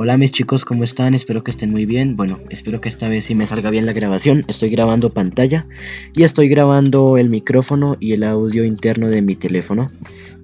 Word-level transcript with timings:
Hola 0.00 0.16
mis 0.16 0.30
chicos, 0.30 0.64
¿cómo 0.64 0.84
están? 0.84 1.12
Espero 1.14 1.42
que 1.42 1.50
estén 1.50 1.72
muy 1.72 1.84
bien. 1.84 2.14
Bueno, 2.14 2.38
espero 2.50 2.80
que 2.80 2.88
esta 2.88 3.08
vez 3.08 3.24
sí 3.24 3.34
me 3.34 3.46
salga 3.46 3.68
bien 3.68 3.84
la 3.84 3.92
grabación. 3.92 4.44
Estoy 4.46 4.70
grabando 4.70 5.10
pantalla 5.10 5.66
y 6.14 6.22
estoy 6.22 6.48
grabando 6.48 7.18
el 7.18 7.28
micrófono 7.28 7.96
y 7.98 8.12
el 8.12 8.22
audio 8.22 8.64
interno 8.64 9.08
de 9.08 9.22
mi 9.22 9.34
teléfono 9.34 9.90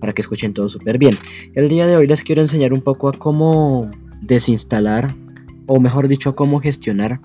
para 0.00 0.12
que 0.12 0.22
escuchen 0.22 0.54
todo 0.54 0.68
súper 0.68 0.98
bien. 0.98 1.16
El 1.54 1.68
día 1.68 1.86
de 1.86 1.96
hoy 1.96 2.08
les 2.08 2.24
quiero 2.24 2.42
enseñar 2.42 2.72
un 2.72 2.80
poco 2.80 3.08
a 3.08 3.12
cómo 3.12 3.88
desinstalar 4.22 5.14
o 5.66 5.80
mejor 5.80 6.08
dicho, 6.08 6.34
cómo 6.34 6.60
gestionar 6.60 7.20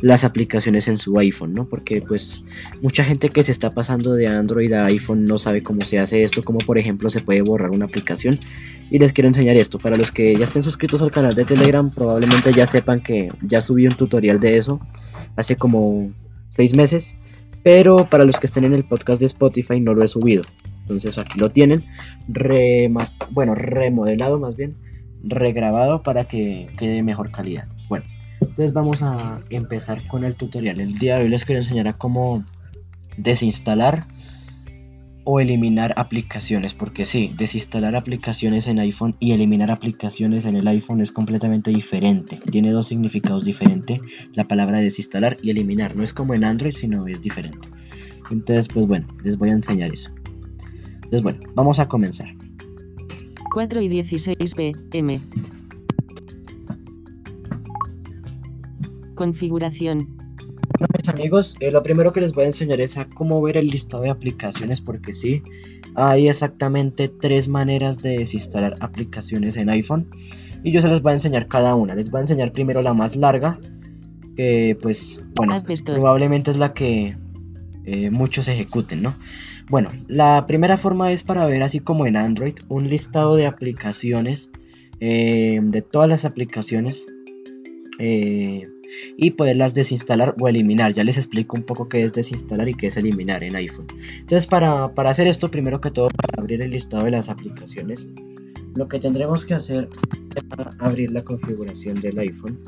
las 0.00 0.24
aplicaciones 0.24 0.88
en 0.88 0.98
su 0.98 1.18
iPhone, 1.18 1.54
¿no? 1.54 1.68
Porque 1.68 2.02
pues 2.02 2.44
mucha 2.80 3.04
gente 3.04 3.28
que 3.28 3.42
se 3.42 3.52
está 3.52 3.72
pasando 3.72 4.12
de 4.14 4.28
Android 4.28 4.72
a 4.72 4.86
iPhone 4.86 5.24
no 5.24 5.38
sabe 5.38 5.62
cómo 5.62 5.82
se 5.82 5.98
hace 5.98 6.24
esto, 6.24 6.42
como 6.44 6.58
por 6.58 6.78
ejemplo 6.78 7.10
se 7.10 7.20
puede 7.20 7.42
borrar 7.42 7.70
una 7.70 7.86
aplicación. 7.86 8.38
Y 8.90 8.98
les 8.98 9.12
quiero 9.12 9.28
enseñar 9.28 9.56
esto. 9.56 9.78
Para 9.78 9.96
los 9.96 10.12
que 10.12 10.36
ya 10.36 10.44
estén 10.44 10.62
suscritos 10.62 11.02
al 11.02 11.10
canal 11.10 11.34
de 11.34 11.44
Telegram, 11.44 11.90
probablemente 11.90 12.52
ya 12.52 12.66
sepan 12.66 13.00
que 13.00 13.28
ya 13.42 13.60
subí 13.60 13.86
un 13.86 13.94
tutorial 13.94 14.38
de 14.38 14.58
eso 14.58 14.80
hace 15.36 15.56
como 15.56 16.12
6 16.50 16.76
meses. 16.76 17.16
Pero 17.64 18.08
para 18.10 18.24
los 18.24 18.38
que 18.38 18.46
estén 18.46 18.64
en 18.64 18.74
el 18.74 18.84
podcast 18.84 19.20
de 19.20 19.26
Spotify 19.26 19.80
no 19.80 19.94
lo 19.94 20.02
he 20.02 20.08
subido. 20.08 20.42
Entonces 20.82 21.16
aquí 21.16 21.38
lo 21.38 21.50
tienen. 21.50 21.84
bueno, 23.30 23.54
remodelado 23.54 24.38
más 24.38 24.56
bien 24.56 24.76
regrabado 25.22 26.02
para 26.02 26.24
que 26.24 26.68
quede 26.78 26.94
de 26.94 27.02
mejor 27.02 27.30
calidad. 27.30 27.66
Bueno, 27.88 28.04
entonces 28.40 28.72
vamos 28.72 29.02
a 29.02 29.40
empezar 29.50 30.06
con 30.08 30.24
el 30.24 30.36
tutorial. 30.36 30.80
El 30.80 30.98
día 30.98 31.16
de 31.16 31.24
hoy 31.24 31.28
les 31.28 31.44
quiero 31.44 31.60
enseñar 31.60 31.88
a 31.88 31.94
cómo 31.94 32.44
desinstalar 33.16 34.06
o 35.24 35.38
eliminar 35.38 35.94
aplicaciones, 35.96 36.74
porque 36.74 37.04
sí, 37.04 37.32
desinstalar 37.36 37.94
aplicaciones 37.94 38.66
en 38.66 38.80
iPhone 38.80 39.16
y 39.20 39.32
eliminar 39.32 39.70
aplicaciones 39.70 40.44
en 40.44 40.56
el 40.56 40.66
iPhone 40.66 41.00
es 41.00 41.12
completamente 41.12 41.70
diferente. 41.70 42.40
Tiene 42.50 42.70
dos 42.70 42.88
significados 42.88 43.44
diferentes, 43.44 44.00
la 44.34 44.44
palabra 44.44 44.78
desinstalar 44.78 45.36
y 45.42 45.50
eliminar. 45.50 45.94
No 45.94 46.02
es 46.02 46.12
como 46.12 46.34
en 46.34 46.44
Android, 46.44 46.72
sino 46.72 47.06
es 47.06 47.20
diferente. 47.20 47.68
Entonces, 48.30 48.68
pues 48.68 48.86
bueno, 48.86 49.06
les 49.22 49.36
voy 49.36 49.50
a 49.50 49.52
enseñar 49.52 49.92
eso. 49.92 50.10
Entonces, 50.94 51.22
bueno, 51.22 51.38
vamos 51.54 51.78
a 51.78 51.88
comenzar. 51.88 52.34
4 53.52 53.82
y 53.82 53.88
16 53.88 54.54
pm. 54.90 55.20
Configuración. 59.14 60.16
Bueno, 60.78 60.94
mis 60.94 61.08
amigos, 61.08 61.56
eh, 61.60 61.70
lo 61.70 61.82
primero 61.82 62.12
que 62.14 62.22
les 62.22 62.32
voy 62.32 62.44
a 62.44 62.46
enseñar 62.46 62.80
es 62.80 62.96
a 62.96 63.06
cómo 63.10 63.42
ver 63.42 63.58
el 63.58 63.66
listado 63.66 64.04
de 64.04 64.10
aplicaciones, 64.10 64.80
porque 64.80 65.12
sí, 65.12 65.42
hay 65.94 66.28
exactamente 66.28 67.08
tres 67.08 67.46
maneras 67.46 68.00
de 68.00 68.18
desinstalar 68.18 68.76
aplicaciones 68.80 69.56
en 69.56 69.68
iPhone. 69.68 70.08
Y 70.64 70.72
yo 70.72 70.80
se 70.80 70.88
les 70.88 71.02
voy 71.02 71.10
a 71.10 71.14
enseñar 71.14 71.46
cada 71.46 71.74
una. 71.74 71.94
Les 71.94 72.10
voy 72.10 72.18
a 72.18 72.22
enseñar 72.22 72.52
primero 72.52 72.80
la 72.80 72.94
más 72.94 73.16
larga, 73.16 73.60
que 74.34 74.78
pues, 74.80 75.20
bueno, 75.34 75.62
probablemente 75.84 76.50
es 76.50 76.56
la 76.56 76.72
que 76.72 77.16
eh, 77.84 78.10
muchos 78.10 78.48
ejecuten, 78.48 79.02
¿no? 79.02 79.14
Bueno, 79.72 79.88
la 80.06 80.44
primera 80.46 80.76
forma 80.76 81.12
es 81.12 81.22
para 81.22 81.46
ver 81.46 81.62
así 81.62 81.80
como 81.80 82.06
en 82.06 82.14
Android 82.14 82.52
un 82.68 82.90
listado 82.90 83.36
de 83.36 83.46
aplicaciones, 83.46 84.50
eh, 85.00 85.60
de 85.62 85.80
todas 85.80 86.10
las 86.10 86.26
aplicaciones 86.26 87.06
eh, 87.98 88.68
y 89.16 89.30
poderlas 89.30 89.72
desinstalar 89.72 90.36
o 90.38 90.46
eliminar. 90.46 90.92
Ya 90.92 91.04
les 91.04 91.16
explico 91.16 91.56
un 91.56 91.62
poco 91.62 91.88
qué 91.88 92.04
es 92.04 92.12
desinstalar 92.12 92.68
y 92.68 92.74
qué 92.74 92.88
es 92.88 92.98
eliminar 92.98 93.42
en 93.42 93.56
iPhone. 93.56 93.86
Entonces 94.18 94.46
para, 94.46 94.92
hacer 94.94 95.26
esto, 95.26 95.50
primero 95.50 95.80
que 95.80 95.90
todo, 95.90 96.08
para 96.08 96.42
abrir 96.42 96.60
el 96.60 96.72
listado 96.72 97.04
de 97.04 97.12
las 97.12 97.30
aplicaciones, 97.30 98.10
lo 98.74 98.86
que 98.88 98.98
tendremos 98.98 99.46
que 99.46 99.54
hacer 99.54 99.88
es 100.36 100.44
abrir 100.80 101.12
la 101.12 101.24
configuración 101.24 101.98
del 102.02 102.18
iPhone. 102.18 102.58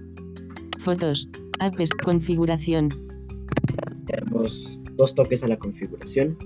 Fotos, 0.79 1.29
apps, 1.61 1.91
configuración. 2.03 2.89
Tenemos 4.07 4.81
dos 4.97 5.15
toques 5.15 5.45
a 5.45 5.49
la 5.49 5.59
configuración 5.59 6.39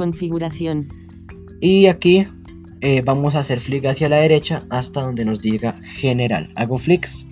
configuración. 0.00 0.88
Y 1.60 1.84
aquí 1.84 2.24
eh, 2.80 3.02
vamos 3.04 3.34
a 3.34 3.40
hacer 3.40 3.60
flick 3.60 3.84
hacia 3.84 4.08
la 4.08 4.16
derecha 4.16 4.62
hasta 4.70 5.02
donde 5.02 5.26
nos 5.26 5.42
diga 5.42 5.76
general. 5.82 6.50
Hago 6.56 6.78
flicks. 6.78 7.26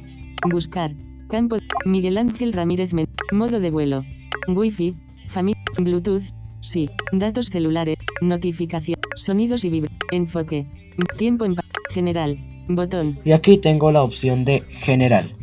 Buscar. 0.50 0.94
Campo. 1.30 1.56
Miguel 1.86 2.18
Ángel 2.18 2.52
Ramírez. 2.52 2.90
Modo 3.32 3.60
de 3.60 3.70
vuelo. 3.70 4.04
Wi-Fi. 4.48 4.94
Familia. 5.28 5.62
Bluetooth. 5.78 6.24
Sí. 6.60 6.90
Datos 7.10 7.46
celulares. 7.46 7.96
Notificación. 8.20 9.00
Sonidos 9.16 9.64
y 9.64 9.70
vibra. 9.70 9.90
Enfoque. 10.12 10.66
Tiempo 11.16 11.46
en 11.46 11.56
general. 11.94 12.38
Botón. 12.68 13.18
Y 13.24 13.32
aquí 13.32 13.56
tengo 13.56 13.90
la 13.92 14.02
opción 14.02 14.44
de 14.44 14.62
general. 14.68 15.34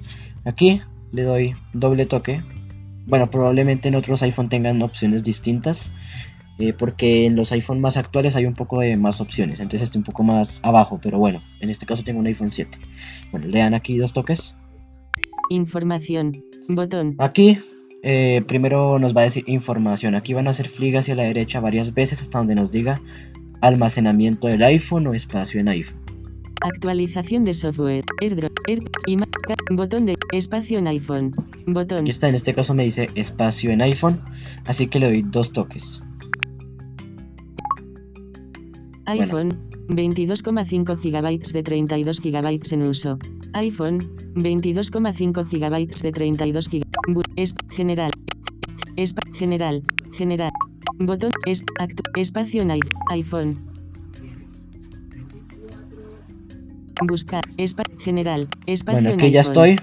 Aquí 0.44 0.80
le 1.12 1.24
doy 1.24 1.56
doble 1.74 2.06
toque. 2.06 2.44
Bueno, 3.08 3.32
probablemente 3.32 3.88
en 3.88 3.96
otros 3.96 4.22
iPhone 4.22 4.50
tengan 4.50 4.84
opciones 4.84 5.24
distintas. 5.24 5.92
Eh, 6.58 6.72
porque 6.72 7.26
en 7.26 7.36
los 7.36 7.52
iPhone 7.52 7.82
más 7.82 7.98
actuales 7.98 8.36
hay 8.38 8.46
un 8.46 8.54
poco 8.54 8.80
de 8.80 8.96
más 8.96 9.20
opciones, 9.20 9.60
entonces 9.60 9.90
está 9.90 9.98
un 9.98 10.06
poco 10.06 10.24
más 10.24 10.62
abajo, 10.64 11.00
pero 11.04 11.20
bueno, 11.20 11.44
en 11.60 11.70
este 11.70 11.86
caso 11.86 12.04
tengo 12.04 12.20
un 12.20 12.28
iPhone 12.28 12.52
7. 12.52 12.78
Bueno, 13.32 13.48
le 13.48 13.60
dan 13.60 13.74
aquí 13.74 13.98
dos 13.98 14.14
toques. 14.14 14.56
Información, 15.50 16.44
botón. 16.70 17.16
Aquí 17.20 17.58
eh, 18.04 18.42
primero 18.48 19.00
nos 19.00 19.16
va 19.16 19.22
a 19.22 19.24
decir 19.26 19.44
información, 19.48 20.16
aquí 20.16 20.34
van 20.34 20.48
a 20.48 20.52
hacer 20.52 20.70
flick 20.70 20.96
hacia 20.96 21.16
la 21.16 21.24
derecha 21.24 21.60
varias 21.60 21.94
veces 21.94 22.22
hasta 22.22 22.38
donde 22.38 22.56
nos 22.56 22.72
diga 22.72 23.02
almacenamiento 23.60 24.48
del 24.48 24.64
iPhone 24.64 25.08
o 25.08 25.14
espacio 25.14 25.60
en 25.60 25.68
iPhone. 25.68 26.00
Actualización 26.62 27.44
de 27.44 27.54
software, 27.54 28.06
airdrop, 28.22 28.54
air, 28.68 28.80
botón 29.72 30.06
de 30.06 30.16
espacio 30.32 30.80
en 30.80 30.88
iPhone, 30.88 31.36
botón. 31.68 32.02
Aquí 32.02 32.12
está, 32.12 32.30
en 32.30 32.36
este 32.36 32.54
caso 32.54 32.74
me 32.74 32.86
dice 32.86 33.10
espacio 33.16 33.72
en 33.72 33.82
iPhone, 33.82 34.22
así 34.66 34.88
que 34.88 35.00
le 35.00 35.08
doy 35.08 35.22
dos 35.22 35.52
toques 35.52 36.02
iPhone, 39.08 39.70
22,5 39.88 40.98
GB 40.98 41.54
de 41.54 41.64
32 41.64 42.20
GB 42.22 42.60
en 42.72 42.82
uso. 42.84 43.20
iPhone, 43.54 44.00
22,5 44.36 45.46
GB 45.46 46.02
de 46.02 46.12
32 46.12 46.70
GB. 46.70 46.84
Es, 47.36 47.54
general. 47.70 48.12
Es, 48.96 49.14
general. 49.38 49.84
General. 50.18 50.52
Botón. 50.98 51.30
Es, 51.46 51.64
espacio 52.16 52.64
en 52.64 52.80
iPhone. 53.12 53.60
Buscar. 57.08 57.44
general. 58.00 58.48
Espacio 58.66 59.02
bueno, 59.02 59.24
aquí 59.24 59.32
ya 59.32 59.42
estoy. 59.42 59.76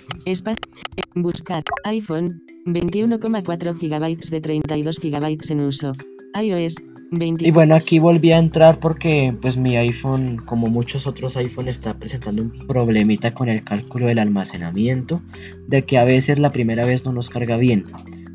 buscar. 1.14 1.62
iPhone. 1.84 2.42
21,4 2.66 3.74
GB 3.74 4.30
de 4.30 4.40
32 4.40 4.98
GB 5.00 5.38
en 5.50 5.60
uso. 5.60 5.92
iOS 6.34 6.76
y 7.14 7.50
bueno, 7.50 7.74
aquí 7.74 7.98
volví 7.98 8.32
a 8.32 8.38
entrar 8.38 8.80
porque 8.80 9.34
pues 9.42 9.58
mi 9.58 9.76
iPhone, 9.76 10.38
como 10.38 10.68
muchos 10.68 11.06
otros 11.06 11.36
iPhone, 11.36 11.68
está 11.68 11.92
presentando 11.92 12.40
un 12.40 12.66
problemita 12.66 13.34
con 13.34 13.50
el 13.50 13.62
cálculo 13.62 14.06
del 14.06 14.18
almacenamiento, 14.18 15.20
de 15.68 15.84
que 15.84 15.98
a 15.98 16.04
veces 16.04 16.38
la 16.38 16.52
primera 16.52 16.86
vez 16.86 17.04
no 17.04 17.12
nos 17.12 17.28
carga 17.28 17.58
bien. 17.58 17.84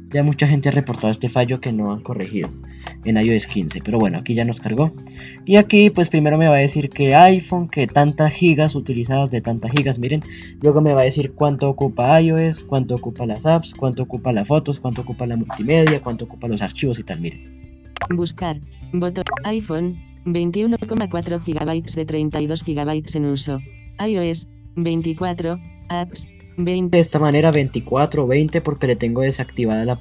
Ya 0.09 0.21
mucha 0.21 0.47
gente 0.47 0.69
ha 0.69 0.71
reportado 0.71 1.09
este 1.09 1.27
fallo 1.27 1.57
que 1.59 1.73
no 1.73 1.91
han 1.91 2.01
corregido 2.01 2.49
en 3.03 3.17
iOS 3.17 3.47
15, 3.47 3.79
pero 3.83 3.97
bueno, 3.97 4.19
aquí 4.19 4.35
ya 4.35 4.45
nos 4.45 4.59
cargó. 4.59 4.93
Y 5.43 5.55
aquí 5.55 5.89
pues 5.89 6.09
primero 6.09 6.37
me 6.37 6.47
va 6.47 6.55
a 6.55 6.59
decir 6.59 6.91
que 6.91 7.15
iPhone, 7.15 7.67
que 7.67 7.87
tantas 7.87 8.31
gigas 8.31 8.75
utilizadas 8.75 9.31
de 9.31 9.41
tantas 9.41 9.71
gigas, 9.71 9.97
miren, 9.97 10.21
luego 10.61 10.81
me 10.81 10.93
va 10.93 11.01
a 11.01 11.05
decir 11.05 11.31
cuánto 11.31 11.67
ocupa 11.67 12.21
iOS, 12.21 12.63
cuánto 12.63 12.93
ocupa 12.93 13.25
las 13.25 13.47
apps, 13.47 13.73
cuánto 13.73 14.03
ocupa 14.03 14.31
las 14.31 14.47
fotos, 14.47 14.79
cuánto 14.79 15.01
ocupa 15.01 15.25
la 15.25 15.35
multimedia, 15.35 15.99
cuánto 15.99 16.25
ocupa 16.25 16.47
los 16.47 16.61
archivos 16.61 16.99
y 16.99 17.03
tal, 17.03 17.21
miren. 17.21 17.56
Buscar. 18.09 18.59
Botón. 18.93 19.23
iPhone. 19.43 19.97
21,4 20.25 21.39
GB 21.39 21.95
de 21.95 22.05
32 22.05 22.63
GB 22.63 23.03
en 23.15 23.25
uso. 23.25 23.59
iOS. 23.99 24.47
24. 24.75 25.59
Apps. 25.89 26.27
20. 26.57 26.95
De 26.95 27.01
esta 27.01 27.19
manera 27.19 27.51
24 27.51 28.23
o 28.23 28.27
20 28.27 28.61
porque 28.61 28.87
le 28.87 28.95
tengo 28.95 29.21
desactivada 29.21 29.85
la 29.85 29.99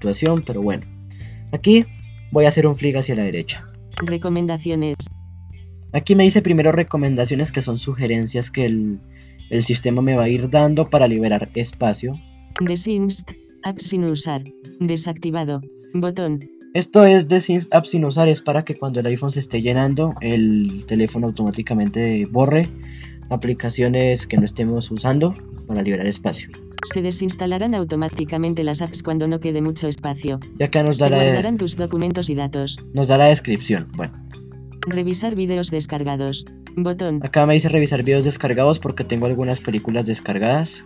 puntuación, 0.00 0.42
pero 0.42 0.62
bueno. 0.62 0.86
Aquí 1.52 1.86
voy 2.32 2.44
a 2.44 2.48
hacer 2.48 2.66
un 2.66 2.76
flick 2.76 2.96
hacia 2.96 3.14
la 3.14 3.22
derecha. 3.22 3.64
Recomendaciones. 4.04 4.96
Aquí 5.92 6.14
me 6.14 6.24
dice 6.24 6.42
primero 6.42 6.72
recomendaciones 6.72 7.50
que 7.50 7.62
son 7.62 7.78
sugerencias 7.78 8.50
que 8.50 8.66
el, 8.66 9.00
el 9.50 9.64
sistema 9.64 10.02
me 10.02 10.16
va 10.16 10.24
a 10.24 10.28
ir 10.28 10.50
dando 10.50 10.90
para 10.90 11.08
liberar 11.08 11.50
espacio. 11.54 12.14
Desinst. 12.60 13.32
Apps 13.62 13.84
sin 13.84 14.04
usar. 14.04 14.42
Desactivado. 14.80 15.60
Botón. 15.94 16.40
Esto 16.74 17.04
es 17.04 17.28
de 17.28 17.42
App 17.72 17.86
sin 17.86 18.04
usar, 18.04 18.28
es 18.28 18.40
para 18.40 18.64
que 18.64 18.76
cuando 18.76 19.00
el 19.00 19.06
iPhone 19.06 19.32
se 19.32 19.40
esté 19.40 19.62
llenando, 19.62 20.14
el 20.20 20.84
teléfono 20.86 21.26
automáticamente 21.28 22.26
borre 22.30 22.68
aplicaciones 23.30 24.26
que 24.26 24.36
no 24.36 24.44
estemos 24.44 24.90
usando 24.90 25.34
para 25.66 25.82
liberar 25.82 26.06
espacio. 26.06 26.50
Se 26.92 27.02
desinstalarán 27.02 27.74
automáticamente 27.74 28.62
las 28.64 28.80
apps 28.80 29.02
cuando 29.02 29.26
no 29.26 29.40
quede 29.40 29.60
mucho 29.60 29.88
espacio. 29.88 30.38
Y 30.58 30.62
acá 30.62 30.82
nos 30.82 30.98
da 30.98 31.08
guardarán 31.08 31.56
tus 31.56 31.76
documentos 31.76 32.30
y 32.30 32.34
datos. 32.34 32.78
Nos 32.94 33.08
da 33.08 33.18
la 33.18 33.26
descripción. 33.26 33.88
Bueno. 33.96 34.12
Revisar 34.86 35.34
vídeos 35.34 35.70
descargados. 35.70 36.44
Botón. 36.76 37.20
Acá 37.24 37.44
me 37.44 37.54
dice 37.54 37.68
revisar 37.68 38.04
videos 38.04 38.24
descargados 38.24 38.78
porque 38.78 39.02
tengo 39.04 39.26
algunas 39.26 39.60
películas 39.60 40.06
descargadas. 40.06 40.84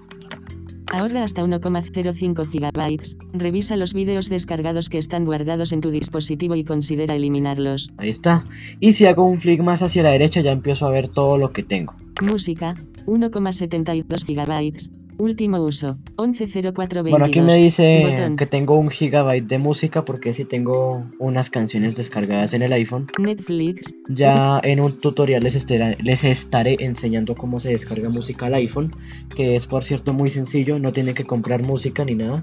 Ahorra 0.93 1.25
hasta 1.25 1.43
1,05 1.43 2.47
GB. 2.53 3.17
Revisa 3.33 3.77
los 3.77 3.94
vídeos 3.94 4.29
descargados 4.29 4.91
que 4.91 4.99
están 4.99 5.25
guardados 5.25 5.73
en 5.73 5.81
tu 5.81 5.91
dispositivo 5.91 6.55
y 6.55 6.65
considera 6.65 7.15
eliminarlos. 7.15 7.91
Ahí 7.97 8.11
está. 8.11 8.44
Y 8.79 8.93
si 8.93 9.06
hago 9.06 9.25
un 9.25 9.41
flick 9.41 9.62
más 9.62 9.83
hacia 9.83 10.03
la 10.03 10.11
derecha 10.11 10.43
ya 10.43 10.53
empiezo 10.53 10.87
a 10.87 10.91
ver 10.91 11.09
todo 11.09 11.39
lo 11.39 11.50
que 11.53 11.62
tengo. 11.62 11.94
Música, 12.21 12.77
1,72 13.06 14.27
GB. 14.27 15.02
Último 15.23 15.63
uso, 15.63 15.99
110422. 16.17 17.11
Bueno, 17.13 17.27
aquí 17.27 17.41
me 17.41 17.55
dice 17.55 18.35
que 18.37 18.45
tengo 18.45 18.75
un 18.75 18.91
gigabyte 18.91 19.47
de 19.47 19.59
música 19.59 20.05
porque 20.05 20.33
si 20.33 20.45
tengo 20.45 21.07
unas 21.21 21.49
canciones 21.49 21.95
descargadas 21.95 22.55
en 22.55 22.63
el 22.63 22.73
iPhone. 22.73 23.07
Netflix. 23.21 23.95
Ya 24.09 24.61
en 24.65 24.81
un 24.81 24.99
tutorial 24.99 25.45
les 25.45 25.55
estaré, 25.55 25.97
les 26.03 26.25
estaré 26.25 26.77
enseñando 26.81 27.37
cómo 27.37 27.61
se 27.61 27.69
descarga 27.69 28.09
música 28.09 28.47
al 28.47 28.55
iPhone, 28.55 28.93
que 29.37 29.55
es 29.55 29.69
por 29.69 29.85
cierto 29.85 30.13
muy 30.13 30.29
sencillo, 30.29 30.81
no 30.81 30.93
tiene 30.93 31.15
que 31.15 31.23
comprar 31.23 31.63
música 31.63 32.05
ni 32.05 32.17
nada. 32.17 32.43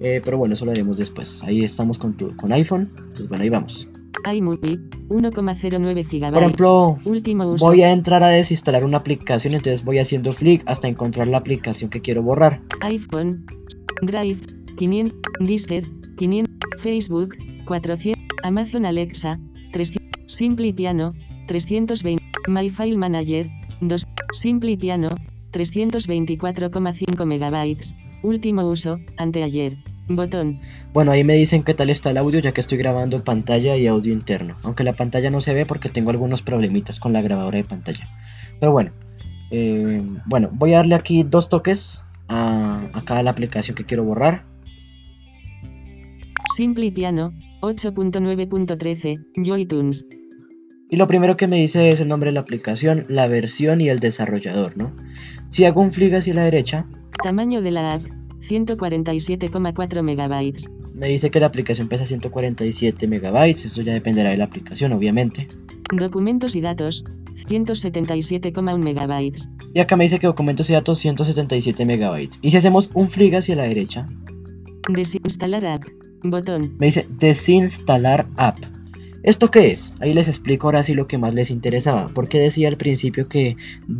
Eh, 0.00 0.20
pero 0.24 0.36
bueno, 0.36 0.54
eso 0.54 0.64
lo 0.64 0.72
haremos 0.72 0.96
después. 0.96 1.44
Ahí 1.44 1.62
estamos 1.62 1.96
con, 1.96 2.16
tu, 2.16 2.34
con 2.34 2.52
iPhone. 2.52 2.90
Entonces 2.96 3.28
bueno, 3.28 3.44
ahí 3.44 3.50
vamos 3.50 3.86
iMovie, 4.32 4.78
1,09 5.08 6.04
GB. 6.08 6.32
Por 6.32 6.42
ejemplo, 6.42 6.96
último 7.04 7.46
uso. 7.46 7.66
voy 7.66 7.82
a 7.82 7.92
entrar 7.92 8.22
a 8.22 8.28
desinstalar 8.28 8.84
una 8.84 8.98
aplicación, 8.98 9.54
entonces 9.54 9.84
voy 9.84 9.98
haciendo 9.98 10.32
flick 10.32 10.62
hasta 10.66 10.88
encontrar 10.88 11.28
la 11.28 11.38
aplicación 11.38 11.90
que 11.90 12.00
quiero 12.00 12.22
borrar. 12.22 12.60
iPhone, 12.80 13.44
Drive, 14.02 14.40
500, 14.76 15.18
Deezer, 15.40 15.84
500, 16.16 16.54
Facebook, 16.78 17.36
400, 17.66 18.22
Amazon 18.42 18.86
Alexa, 18.86 19.38
300, 19.72 20.06
Simply 20.26 20.72
Piano, 20.72 21.14
320, 21.46 22.22
My 22.48 22.70
File 22.70 22.96
Manager, 22.96 23.48
2, 23.80 24.04
Simply 24.32 24.76
Piano, 24.76 25.08
324,5 25.52 27.24
megabytes. 27.24 27.94
Último 28.22 28.68
uso, 28.68 28.98
anteayer. 29.16 29.78
Botón. 30.08 30.60
Bueno, 30.92 31.10
ahí 31.10 31.24
me 31.24 31.34
dicen 31.34 31.62
qué 31.62 31.74
tal 31.74 31.90
está 31.90 32.10
el 32.10 32.16
audio 32.16 32.38
ya 32.38 32.52
que 32.52 32.60
estoy 32.60 32.78
grabando 32.78 33.24
pantalla 33.24 33.76
y 33.76 33.86
audio 33.86 34.12
interno. 34.12 34.56
Aunque 34.62 34.84
la 34.84 34.92
pantalla 34.92 35.30
no 35.30 35.40
se 35.40 35.52
ve 35.52 35.66
porque 35.66 35.88
tengo 35.88 36.10
algunos 36.10 36.42
problemitas 36.42 37.00
con 37.00 37.12
la 37.12 37.22
grabadora 37.22 37.58
de 37.58 37.64
pantalla. 37.64 38.08
Pero 38.60 38.72
bueno. 38.72 38.92
Eh, 39.50 40.02
bueno, 40.26 40.50
voy 40.52 40.74
a 40.74 40.78
darle 40.78 40.96
aquí 40.96 41.22
dos 41.22 41.48
toques 41.48 42.04
a, 42.28 42.88
a 42.92 43.04
cada 43.04 43.22
la 43.22 43.30
aplicación 43.30 43.76
que 43.76 43.84
quiero 43.84 44.04
borrar. 44.04 44.44
Simple 46.56 46.90
Piano 46.92 47.32
8.9.13 47.60 49.58
iTunes. 49.58 50.06
Y 50.88 50.96
lo 50.96 51.08
primero 51.08 51.36
que 51.36 51.48
me 51.48 51.56
dice 51.56 51.90
es 51.90 52.00
el 52.00 52.08
nombre 52.08 52.30
de 52.30 52.34
la 52.34 52.40
aplicación, 52.40 53.06
la 53.08 53.26
versión 53.26 53.80
y 53.80 53.88
el 53.88 53.98
desarrollador, 53.98 54.76
¿no? 54.76 54.94
Si 55.48 55.64
hago 55.64 55.80
un 55.80 55.90
flick 55.90 56.14
hacia 56.14 56.34
la 56.34 56.44
derecha. 56.44 56.86
Tamaño 57.22 57.60
de 57.60 57.72
la 57.72 57.94
app 57.94 58.02
147,4 58.48 60.02
megabytes. 60.02 60.70
Me 60.94 61.08
dice 61.08 61.30
que 61.30 61.40
la 61.40 61.46
aplicación 61.46 61.88
pesa 61.88 62.06
147 62.06 63.06
megabytes, 63.06 63.66
eso 63.66 63.82
ya 63.82 63.92
dependerá 63.92 64.30
de 64.30 64.38
la 64.38 64.44
aplicación, 64.44 64.92
obviamente. 64.92 65.46
Documentos 65.92 66.56
y 66.56 66.60
datos, 66.60 67.04
177,1 67.48 68.78
megabytes. 68.78 69.48
Y 69.74 69.80
acá 69.80 69.96
me 69.96 70.04
dice 70.04 70.18
que 70.18 70.26
documentos 70.26 70.70
y 70.70 70.72
datos 70.72 70.98
177 71.00 71.84
megabytes. 71.84 72.38
Y 72.40 72.50
si 72.50 72.56
hacemos 72.56 72.90
un 72.94 73.10
flick 73.10 73.34
hacia 73.34 73.56
la 73.56 73.64
derecha. 73.64 74.08
Desinstalar 74.88 75.66
app. 75.66 75.84
Botón. 76.22 76.74
Me 76.78 76.86
dice 76.86 77.06
desinstalar 77.18 78.26
app. 78.36 78.58
¿Esto 79.26 79.50
qué 79.50 79.72
es? 79.72 79.92
Ahí 79.98 80.12
les 80.12 80.28
explico 80.28 80.68
ahora 80.68 80.84
sí 80.84 80.94
lo 80.94 81.08
que 81.08 81.18
más 81.18 81.34
les 81.34 81.50
interesaba. 81.50 82.06
Porque 82.14 82.38
decía 82.38 82.68
al 82.68 82.76
principio 82.76 83.28
que 83.28 83.56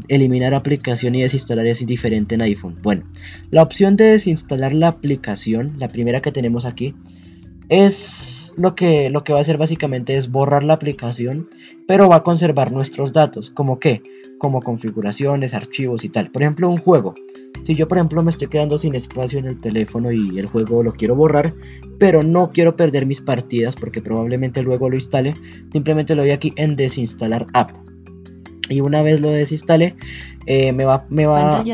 eliminar 0.07 0.55
aplicación 0.55 1.17
y 1.17 1.23
desinstalar 1.23 1.67
es 1.67 1.85
diferente 1.85 2.37
en 2.37 2.43
iPhone. 2.43 2.79
Bueno, 2.81 3.03
la 3.51 3.63
opción 3.63 3.97
de 3.97 4.05
desinstalar 4.05 4.73
la 4.73 4.87
aplicación, 4.87 5.75
la 5.79 5.89
primera 5.89 6.23
que 6.23 6.31
tenemos 6.31 6.65
aquí, 6.65 6.95
es 7.69 8.55
lo 8.57 8.77
que, 8.77 9.11
lo 9.11 9.25
que 9.25 9.33
va 9.33 9.41
a 9.41 9.43
hacer 9.43 9.59
básicamente 9.59 10.17
es 10.17 10.31
borrar 10.31 10.63
la 10.63 10.75
aplicación, 10.75 11.49
pero 11.89 12.09
va 12.09 12.17
a 12.17 12.23
conservar 12.23 12.71
nuestros 12.71 13.13
datos. 13.13 13.51
¿Como 13.51 13.81
qué? 13.81 14.03
Como 14.39 14.61
configuraciones, 14.61 15.55
archivos 15.55 16.05
y 16.05 16.09
tal. 16.09 16.31
Por 16.31 16.43
ejemplo, 16.43 16.69
un 16.69 16.79
juego. 16.79 17.15
Si 17.67 17.75
yo 17.75 17.89
por 17.89 17.99
ejemplo 17.99 18.23
me 18.23 18.31
estoy 18.31 18.47
quedando 18.47 18.79
sin 18.79 18.95
espacio 18.95 19.41
en 19.41 19.47
el 19.47 19.61
teléfono 19.61 20.13
y 20.13 20.39
el 20.39 20.47
juego 20.47 20.85
lo 20.85 20.93
quiero 20.93 21.17
borrar, 21.17 21.53
pero 21.99 22.23
no 22.23 22.53
quiero 22.53 22.77
perder 22.77 23.07
mis 23.07 23.21
partidas 23.21 23.75
porque 23.75 24.01
probablemente 24.01 24.63
luego 24.63 24.89
lo 24.89 24.95
instale, 24.95 25.35
simplemente 25.73 26.15
lo 26.15 26.23
doy 26.23 26.31
aquí 26.31 26.53
en 26.57 26.77
desinstalar 26.77 27.47
app. 27.55 27.71
Y 28.69 28.81
una 28.81 29.03
vez 29.03 29.21
lo 29.21 29.31
desinstale, 29.31 29.97
eh, 30.47 30.73
me, 30.73 30.85
va, 30.85 31.07
me, 31.09 31.27
va, 31.27 31.65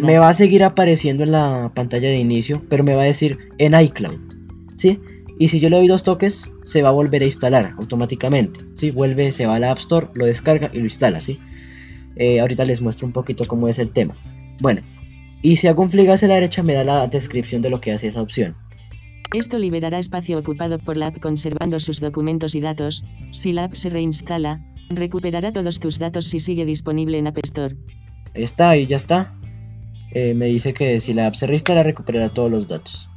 me 0.00 0.18
va 0.18 0.28
a 0.30 0.34
seguir 0.34 0.64
apareciendo 0.64 1.22
en 1.22 1.32
la 1.32 1.70
pantalla 1.74 2.08
de 2.08 2.18
inicio, 2.18 2.62
pero 2.70 2.82
me 2.82 2.94
va 2.94 3.02
a 3.02 3.06
decir 3.06 3.38
en 3.58 3.78
iCloud. 3.78 4.20
¿Sí? 4.76 5.00
Y 5.38 5.48
si 5.48 5.60
yo 5.60 5.68
le 5.68 5.76
doy 5.76 5.88
dos 5.88 6.02
toques, 6.02 6.50
se 6.64 6.82
va 6.82 6.90
a 6.90 6.92
volver 6.92 7.22
a 7.22 7.26
instalar 7.26 7.74
automáticamente. 7.78 8.60
¿sí? 8.74 8.90
Vuelve, 8.90 9.32
se 9.32 9.46
va 9.46 9.56
a 9.56 9.58
la 9.58 9.70
App 9.72 9.78
Store, 9.78 10.08
lo 10.14 10.24
descarga 10.24 10.70
y 10.72 10.78
lo 10.78 10.84
instala. 10.84 11.20
¿sí? 11.20 11.38
Eh, 12.16 12.40
ahorita 12.40 12.64
les 12.64 12.80
muestro 12.80 13.06
un 13.06 13.12
poquito 13.12 13.44
cómo 13.46 13.68
es 13.68 13.78
el 13.78 13.90
tema. 13.90 14.16
Bueno, 14.60 14.82
y 15.42 15.56
si 15.56 15.66
hago 15.66 15.82
un 15.82 15.90
flick 15.90 16.08
hacia 16.08 16.28
la 16.28 16.34
derecha 16.34 16.62
me 16.62 16.74
da 16.74 16.84
la 16.84 17.06
descripción 17.06 17.62
de 17.62 17.70
lo 17.70 17.80
que 17.80 17.92
hace 17.92 18.08
esa 18.08 18.22
opción. 18.22 18.56
Esto 19.34 19.58
liberará 19.58 19.98
espacio 19.98 20.38
ocupado 20.38 20.78
por 20.78 20.96
la 20.96 21.06
app 21.06 21.18
conservando 21.20 21.80
sus 21.80 22.00
documentos 22.00 22.54
y 22.54 22.60
datos. 22.60 23.02
Si 23.30 23.52
la 23.52 23.64
app 23.64 23.74
se 23.74 23.88
reinstala, 23.88 24.60
recuperará 24.90 25.52
todos 25.52 25.80
tus 25.80 25.98
datos 25.98 26.26
si 26.26 26.38
sigue 26.38 26.66
disponible 26.66 27.18
en 27.18 27.26
App 27.26 27.38
Store. 27.38 27.76
Está 28.34 28.70
ahí, 28.70 28.86
ya 28.86 28.96
está. 28.96 29.34
Eh, 30.14 30.34
me 30.34 30.46
dice 30.46 30.74
que 30.74 31.00
si 31.00 31.14
la 31.14 31.26
app 31.26 31.34
se 31.34 31.46
reinstala 31.46 31.82
recuperará 31.82 32.28
todos 32.28 32.50
los 32.50 32.68
datos. 32.68 33.08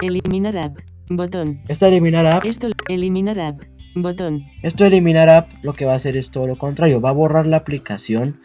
Eliminar 0.00 0.56
app. 0.56 0.78
Botón. 1.08 1.60
Esto 1.66 1.86
eliminar 1.86 2.26
app. 2.26 2.44
Esto 2.44 2.68
eliminar 2.88 3.38
app. 3.40 3.60
Botón. 3.94 4.44
Esto 4.62 4.84
eliminar 4.84 5.28
app 5.28 5.50
lo 5.62 5.74
que 5.74 5.84
va 5.84 5.92
a 5.92 5.96
hacer 5.96 6.16
es 6.16 6.30
todo 6.30 6.46
lo 6.46 6.56
contrario. 6.56 7.00
Va 7.00 7.10
a 7.10 7.12
borrar 7.12 7.46
la 7.46 7.58
aplicación 7.58 8.40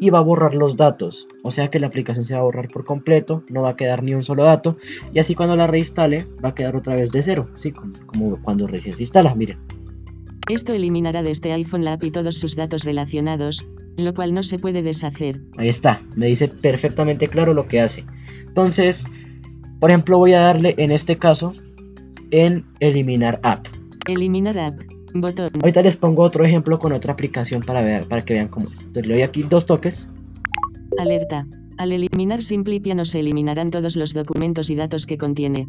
y 0.00 0.10
va 0.10 0.18
a 0.18 0.22
borrar 0.22 0.54
los 0.54 0.76
datos. 0.76 1.28
O 1.42 1.50
sea 1.50 1.68
que 1.68 1.78
la 1.78 1.86
aplicación 1.86 2.24
se 2.24 2.34
va 2.34 2.40
a 2.40 2.44
borrar 2.44 2.68
por 2.68 2.84
completo, 2.84 3.44
no 3.50 3.62
va 3.62 3.70
a 3.70 3.76
quedar 3.76 4.02
ni 4.02 4.14
un 4.14 4.22
solo 4.22 4.44
dato. 4.44 4.78
Y 5.12 5.18
así 5.18 5.34
cuando 5.34 5.56
la 5.56 5.66
reinstale 5.66 6.26
va 6.44 6.50
a 6.50 6.54
quedar 6.54 6.74
otra 6.74 6.96
vez 6.96 7.12
de 7.12 7.22
cero, 7.22 7.48
¿sí? 7.54 7.70
como, 7.70 8.40
cuando 8.42 8.66
recién 8.66 8.96
se 8.96 9.02
instala, 9.02 9.34
miren. 9.34 9.58
Esto 10.48 10.72
eliminará 10.72 11.22
de 11.22 11.30
este 11.30 11.52
iPhone 11.52 11.84
la 11.84 11.92
app 11.92 12.04
y 12.04 12.10
todos 12.10 12.34
sus 12.36 12.56
datos 12.56 12.84
relacionados, 12.84 13.64
lo 13.96 14.14
cual 14.14 14.34
no 14.34 14.42
se 14.42 14.58
puede 14.58 14.82
deshacer. 14.82 15.40
Ahí 15.58 15.68
está, 15.68 16.00
me 16.16 16.26
dice 16.26 16.48
perfectamente 16.48 17.28
claro 17.28 17.54
lo 17.54 17.68
que 17.68 17.80
hace. 17.80 18.04
Entonces, 18.48 19.06
por 19.78 19.90
ejemplo, 19.90 20.18
voy 20.18 20.32
a 20.32 20.40
darle 20.40 20.74
en 20.78 20.92
este 20.92 21.16
caso 21.16 21.54
en 22.30 22.64
eliminar 22.80 23.38
app. 23.42 23.66
Eliminar 24.06 24.58
app. 24.58 24.80
Botón. 25.14 25.50
Ahorita 25.60 25.82
les 25.82 25.96
pongo 25.96 26.22
otro 26.22 26.44
ejemplo 26.44 26.78
con 26.78 26.92
otra 26.92 27.12
aplicación 27.12 27.62
para, 27.62 27.82
ver, 27.82 28.06
para 28.06 28.24
que 28.24 28.34
vean 28.34 28.48
cómo 28.48 28.66
es. 28.66 28.80
Entonces 28.80 29.06
le 29.06 29.14
doy 29.14 29.22
aquí 29.22 29.42
dos 29.42 29.66
toques. 29.66 30.08
Alerta. 30.98 31.46
Al 31.78 31.92
eliminar 31.92 32.42
Simple 32.42 32.80
Piano 32.80 33.04
se 33.04 33.20
eliminarán 33.20 33.70
todos 33.70 33.96
los 33.96 34.12
documentos 34.12 34.70
y 34.70 34.74
datos 34.74 35.06
que 35.06 35.18
contiene. 35.18 35.66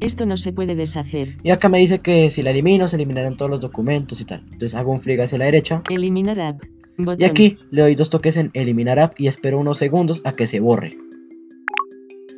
Esto 0.00 0.26
no 0.26 0.36
se 0.36 0.52
puede 0.52 0.74
deshacer. 0.74 1.36
Y 1.44 1.50
acá 1.50 1.68
me 1.68 1.78
dice 1.78 2.00
que 2.00 2.28
si 2.30 2.42
la 2.42 2.50
elimino 2.50 2.88
se 2.88 2.96
eliminarán 2.96 3.36
todos 3.36 3.50
los 3.50 3.60
documentos 3.60 4.20
y 4.20 4.24
tal. 4.24 4.40
Entonces 4.44 4.74
hago 4.74 4.90
un 4.92 5.00
flick 5.00 5.20
hacia 5.20 5.38
la 5.38 5.44
derecha. 5.44 5.82
Eliminar 5.88 6.40
app. 6.40 6.62
Botón. 6.98 7.22
Y 7.22 7.24
aquí 7.24 7.56
le 7.70 7.82
doy 7.82 7.94
dos 7.94 8.10
toques 8.10 8.36
en 8.36 8.50
eliminar 8.52 8.98
app 8.98 9.18
y 9.18 9.28
espero 9.28 9.58
unos 9.58 9.78
segundos 9.78 10.20
a 10.24 10.32
que 10.32 10.46
se 10.46 10.60
borre. 10.60 10.90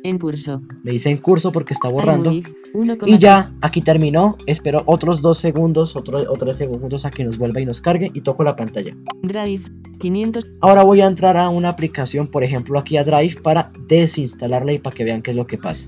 En 0.05 0.19
curso. 0.19 0.61
Me 0.83 0.91
dice 0.91 1.09
en 1.09 1.17
curso 1.17 1.51
porque 1.51 1.73
está 1.73 1.89
borrando. 1.89 2.31
Y 2.31 3.17
ya, 3.17 3.51
aquí 3.61 3.81
terminó. 3.81 4.37
Espero 4.45 4.83
otros 4.85 5.23
dos 5.23 5.39
segundos, 5.39 5.95
otros 5.95 6.27
tres 6.37 6.57
segundos 6.57 7.05
a 7.05 7.09
que 7.09 7.25
nos 7.25 7.39
vuelva 7.39 7.59
y 7.59 7.65
nos 7.65 7.81
cargue 7.81 8.11
y 8.13 8.21
toco 8.21 8.43
la 8.43 8.55
pantalla. 8.55 8.95
Drive 9.23 9.63
500. 9.97 10.45
Ahora 10.61 10.83
voy 10.83 11.01
a 11.01 11.07
entrar 11.07 11.37
a 11.37 11.49
una 11.49 11.69
aplicación, 11.69 12.27
por 12.27 12.43
ejemplo 12.43 12.77
aquí 12.77 12.97
a 12.97 13.03
Drive, 13.03 13.41
para 13.41 13.71
desinstalarla 13.87 14.73
y 14.73 14.77
para 14.77 14.95
que 14.95 15.05
vean 15.05 15.23
qué 15.23 15.31
es 15.31 15.37
lo 15.37 15.47
que 15.47 15.57
pasa. 15.57 15.87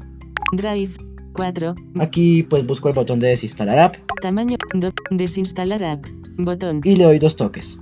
Drive 0.51 0.93
4. 1.33 1.75
Aquí 2.00 2.41
pues 2.41 2.65
busco 2.65 2.89
el 2.89 2.95
botón 2.95 3.19
de 3.19 3.27
desinstalar 3.27 3.77
app. 3.77 3.95
Tamaño, 4.24 4.57
desinstalar 5.12 5.83
app, 5.83 6.03
botón. 6.39 6.81
Y 6.83 6.95
le 6.95 7.03
doy 7.03 7.19
dos 7.19 7.36
toques. 7.36 7.77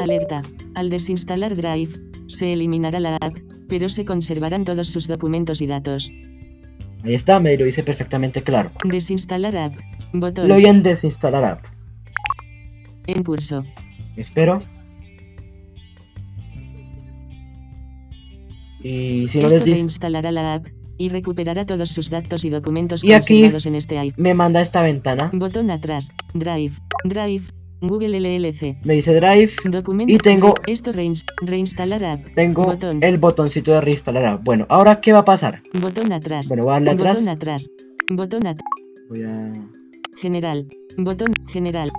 Alerta. 0.00 0.42
Al 0.76 0.88
desinstalar 0.88 1.56
Drive, 1.56 1.98
se 2.28 2.52
eliminará 2.52 3.00
la 3.00 3.16
app 3.16 3.34
pero 3.68 3.88
se 3.88 4.04
conservarán 4.04 4.64
todos 4.64 4.88
sus 4.88 5.06
documentos 5.06 5.60
y 5.60 5.66
datos. 5.66 6.10
Ahí 7.04 7.14
está, 7.14 7.38
me 7.38 7.56
lo 7.56 7.66
hice 7.66 7.82
perfectamente 7.82 8.42
claro. 8.42 8.70
Desinstalar 8.84 9.56
app. 9.56 9.74
Botón. 10.12 10.48
Lo 10.48 10.54
voy 10.54 10.66
en 10.66 10.82
desinstalar 10.82 11.44
app. 11.44 11.64
En 13.06 13.22
curso. 13.22 13.64
Espero. 14.16 14.62
Y 18.82 19.28
si 19.28 19.40
no 19.40 19.46
Esto 19.46 19.64
les 19.64 19.76
reinstalará 19.76 20.32
la 20.32 20.54
app 20.54 20.66
y 20.98 21.08
recuperará 21.08 21.64
todos 21.64 21.90
sus 21.90 22.10
datos 22.10 22.44
y 22.44 22.50
documentos 22.50 23.04
y 23.04 23.12
aquí 23.12 23.44
en 23.44 23.74
este 23.74 23.98
iPhone. 23.98 24.22
Me 24.22 24.34
manda 24.34 24.60
esta 24.60 24.82
ventana. 24.82 25.30
Botón 25.32 25.70
atrás. 25.70 26.10
Drive. 26.34 26.74
Drive. 27.04 27.44
Google 27.80 28.18
LLC. 28.18 28.76
Me 28.84 28.94
dice 28.94 29.14
Drive. 29.14 29.52
Documento. 29.64 30.12
Y 30.12 30.18
tengo- 30.18 30.54
Esto 30.66 30.92
reins- 30.92 31.24
reinstalar 31.42 32.04
app. 32.04 32.26
Tengo 32.34 32.64
Botón. 32.64 32.98
el 33.02 33.18
botoncito 33.18 33.72
de 33.72 33.80
reinstalar. 33.80 34.24
app. 34.24 34.44
Bueno, 34.44 34.66
ahora 34.68 35.00
¿qué 35.00 35.12
va 35.12 35.20
a 35.20 35.24
pasar? 35.24 35.62
Botón 35.74 36.12
atrás. 36.12 36.48
Bueno, 36.48 36.64
voy 36.64 36.70
a 36.72 36.74
darle 36.74 36.90
atrás. 36.90 37.18
Botón 37.18 37.28
atrás. 37.28 37.70
Botón 38.10 38.46
atrás. 38.46 38.64
Voy 39.08 39.22
a... 39.22 39.52
General. 40.20 40.66
Botón 40.96 41.32
general. 41.52 41.90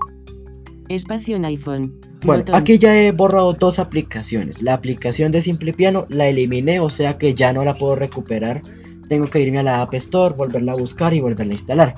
Espacio 0.90 1.36
en 1.38 1.46
iPhone. 1.46 1.94
Bueno, 2.26 2.42
Botón. 2.44 2.56
aquí 2.56 2.78
ya 2.78 3.00
he 3.00 3.12
borrado 3.12 3.54
dos 3.54 3.80
aplicaciones. 3.80 4.62
La 4.62 4.74
aplicación 4.74 5.32
de 5.32 5.42
Simple 5.42 5.72
Piano 5.74 6.06
la 6.10 6.28
eliminé, 6.28 6.80
o 6.82 6.90
sea 6.90 7.18
que 7.18 7.34
ya 7.36 7.54
no 7.54 7.64
la 7.64 7.78
puedo 7.78 7.96
recuperar. 7.96 8.62
Tengo 9.08 9.28
que 9.28 9.40
irme 9.40 9.60
a 9.60 9.64
la 9.64 9.82
App 9.82 9.94
Store, 9.94 10.36
volverla 10.36 10.74
a 10.74 10.76
buscar 10.76 11.14
y 11.14 11.22
volverla 11.22 11.54
a 11.54 11.56
instalar. 11.56 11.96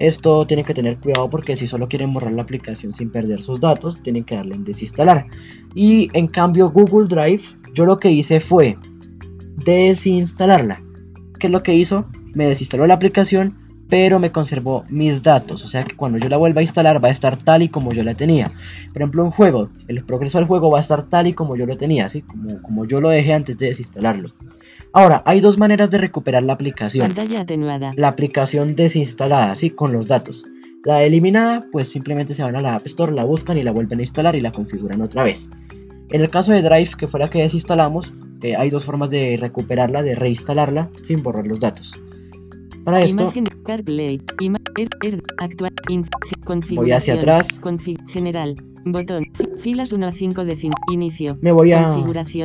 Esto 0.00 0.46
tienen 0.46 0.64
que 0.64 0.72
tener 0.72 0.98
cuidado 0.98 1.28
porque 1.28 1.56
si 1.56 1.66
solo 1.66 1.86
quieren 1.86 2.14
borrar 2.14 2.32
la 2.32 2.40
aplicación 2.40 2.94
sin 2.94 3.10
perder 3.10 3.40
sus 3.40 3.60
datos, 3.60 4.02
tienen 4.02 4.24
que 4.24 4.34
darle 4.34 4.54
en 4.54 4.64
desinstalar. 4.64 5.26
Y 5.74 6.08
en 6.14 6.26
cambio 6.26 6.70
Google 6.70 7.06
Drive, 7.06 7.42
yo 7.74 7.84
lo 7.84 7.98
que 7.98 8.10
hice 8.10 8.40
fue 8.40 8.78
desinstalarla. 9.64 10.82
¿Qué 11.38 11.48
es 11.48 11.50
lo 11.50 11.62
que 11.62 11.74
hizo? 11.74 12.06
Me 12.32 12.46
desinstaló 12.46 12.86
la 12.86 12.94
aplicación, 12.94 13.58
pero 13.90 14.18
me 14.18 14.32
conservó 14.32 14.84
mis 14.88 15.22
datos. 15.22 15.64
O 15.64 15.68
sea 15.68 15.84
que 15.84 15.96
cuando 15.96 16.16
yo 16.16 16.28
la 16.28 16.36
vuelva 16.36 16.60
a 16.60 16.62
instalar 16.62 17.02
va 17.04 17.08
a 17.08 17.10
estar 17.10 17.36
tal 17.36 17.62
y 17.62 17.68
como 17.68 17.92
yo 17.92 18.02
la 18.02 18.14
tenía. 18.14 18.52
Por 18.92 19.02
ejemplo, 19.02 19.24
un 19.24 19.32
juego, 19.32 19.68
el 19.88 20.04
progreso 20.04 20.38
del 20.38 20.46
juego 20.46 20.70
va 20.70 20.78
a 20.78 20.80
estar 20.80 21.02
tal 21.02 21.26
y 21.26 21.34
como 21.34 21.56
yo 21.56 21.66
lo 21.66 21.76
tenía, 21.76 22.06
así 22.06 22.22
como, 22.22 22.62
como 22.62 22.86
yo 22.86 23.00
lo 23.00 23.10
dejé 23.10 23.34
antes 23.34 23.58
de 23.58 23.66
desinstalarlo. 23.66 24.30
Ahora, 24.92 25.22
hay 25.26 25.40
dos 25.40 25.58
maneras 25.58 25.90
de 25.90 25.98
recuperar 25.98 26.42
la 26.42 26.54
aplicación. 26.54 27.06
Pantalla 27.06 27.42
atenuada. 27.42 27.92
La 27.96 28.08
aplicación 28.08 28.74
desinstalada, 28.74 29.52
así 29.52 29.70
con 29.70 29.92
los 29.92 30.06
datos. 30.06 30.44
La 30.84 31.02
eliminada, 31.02 31.66
pues 31.70 31.88
simplemente 31.88 32.34
se 32.34 32.42
van 32.42 32.56
a 32.56 32.62
la 32.62 32.74
App 32.74 32.86
Store, 32.86 33.12
la 33.12 33.24
buscan 33.24 33.58
y 33.58 33.62
la 33.62 33.70
vuelven 33.70 33.98
a 33.98 34.02
instalar 34.02 34.34
y 34.34 34.40
la 34.40 34.50
configuran 34.50 35.02
otra 35.02 35.24
vez. 35.24 35.50
En 36.10 36.22
el 36.22 36.30
caso 36.30 36.52
de 36.52 36.62
Drive, 36.62 36.92
que 36.98 37.06
fue 37.06 37.20
la 37.20 37.28
que 37.28 37.42
desinstalamos, 37.42 38.12
eh, 38.42 38.56
hay 38.56 38.70
dos 38.70 38.84
formas 38.84 39.10
de 39.10 39.36
recuperarla, 39.38 40.02
de 40.02 40.14
reinstalarla 40.14 40.88
sin 41.02 41.22
borrar 41.22 41.46
los 41.46 41.60
datos. 41.60 41.94
Para 42.84 42.98
esto, 43.00 43.32
voy 46.76 46.92
hacia 46.92 47.14
atrás, 47.14 47.58
Config 47.60 47.98
general. 48.08 48.56
Botón. 48.84 49.24
Fi- 49.34 49.44
Filas 49.60 49.92
1 49.92 50.06
a 50.06 50.12
5 50.12 50.44
de 50.44 50.56
5. 50.56 50.76
Inicio. 50.92 51.38
me 51.42 51.52
voy 51.52 51.72
a, 51.72 51.94